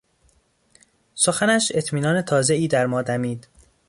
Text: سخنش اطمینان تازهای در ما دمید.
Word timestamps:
سخنش 1.15 1.71
اطمینان 1.75 2.21
تازهای 2.21 2.67
در 2.67 2.85
ما 2.85 3.01
دمید. 3.01 3.47